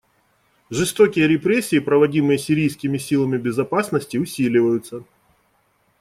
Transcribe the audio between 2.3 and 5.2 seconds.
сирийскими силами безопасности, усиливаются.